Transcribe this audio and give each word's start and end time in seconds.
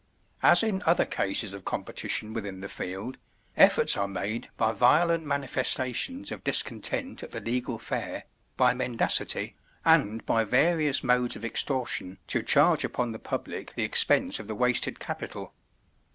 As 0.41 0.63
in 0.63 0.81
other 0.83 1.05
cases 1.05 1.53
of 1.53 1.63
competition 1.63 2.33
within 2.33 2.61
the 2.61 2.67
field, 2.67 3.19
efforts 3.55 3.95
are 3.95 4.07
made 4.07 4.49
by 4.57 4.71
violent 4.71 5.23
manifestations 5.25 6.31
of 6.31 6.43
discontent 6.43 7.21
at 7.21 7.33
the 7.33 7.39
legal 7.39 7.77
fare, 7.77 8.23
by 8.57 8.73
mendacity, 8.73 9.55
and 9.85 10.25
by 10.25 10.43
various 10.43 11.03
modes 11.03 11.35
of 11.35 11.45
extortion, 11.45 12.17
to 12.25 12.41
charge 12.41 12.83
upon 12.83 13.11
the 13.11 13.19
public 13.19 13.75
the 13.75 13.83
expense 13.83 14.39
of 14.39 14.47
the 14.47 14.55
wasted 14.55 14.99
capital. 14.99 15.53